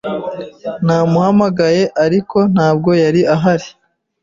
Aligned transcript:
Namuhamagaye, 0.85 1.83
ariko 2.05 2.37
ntabwo 2.53 2.89
yari 3.03 3.21
ahari. 3.35 3.67